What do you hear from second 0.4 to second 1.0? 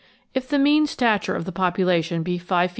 the mean